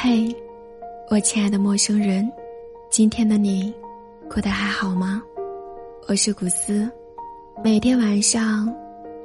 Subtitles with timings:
[0.00, 0.32] 嘿，
[1.10, 2.30] 我亲爱的陌生人，
[2.88, 3.74] 今天的你
[4.30, 5.20] 过得还好吗？
[6.06, 6.88] 我是古斯，
[7.64, 8.72] 每天晚上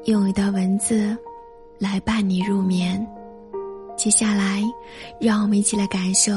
[0.05, 1.15] 用一段文字
[1.77, 3.07] 来伴你入眠。
[3.95, 4.63] 接下来，
[5.19, 6.31] 让我们一起来感受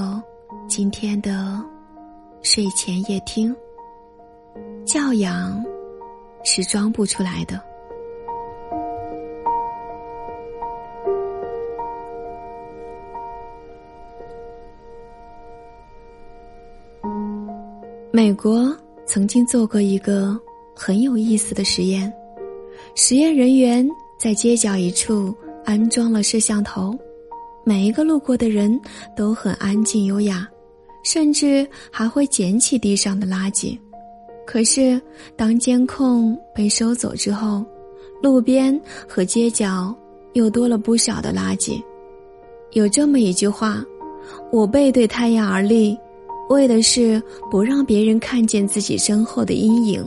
[0.69, 1.59] 今天的
[2.43, 3.57] 睡前夜听。
[4.85, 5.65] 教养
[6.45, 7.59] 是装不出来的。
[18.17, 20.35] 美国曾经做过一个
[20.75, 22.11] 很有意思的实验，
[22.95, 23.87] 实验人员
[24.19, 26.99] 在街角一处安装了摄像头，
[27.63, 28.81] 每一个路过的人
[29.15, 30.49] 都很安静优雅，
[31.05, 33.79] 甚至还会捡起地上的垃圾。
[34.47, 34.99] 可是，
[35.37, 37.63] 当监控被收走之后，
[38.23, 39.95] 路边和街角
[40.33, 41.79] 又多了不少的垃圾。
[42.73, 43.85] 有这么一句话
[44.51, 45.95] ：“我背对太阳而立。”
[46.49, 50.07] 为的是不让别人看见自己身后的阴影。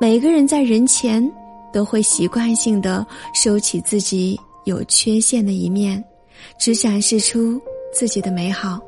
[0.00, 1.26] 每个人在人前
[1.72, 6.02] 都会习惯性的收起自己有缺陷的一面，
[6.58, 7.60] 只展示出
[7.92, 8.80] 自己的美好。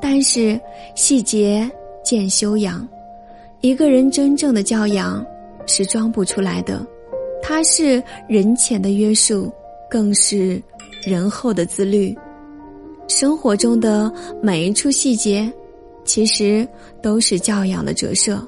[0.00, 0.60] 但是
[0.94, 1.68] 细节
[2.04, 2.86] 见修养，
[3.60, 5.24] 一个人真正的教养
[5.66, 6.86] 是装不出来的，
[7.42, 9.50] 它是人前的约束，
[9.90, 10.62] 更是
[11.02, 12.14] 人后的自律。
[13.08, 15.50] 生活中的每一处细节。
[16.06, 16.66] 其实
[17.02, 18.40] 都是教养的折射。